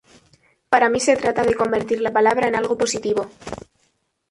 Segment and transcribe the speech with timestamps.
[0.71, 3.29] Para mí se trata de convertir la palabra en algo positivo".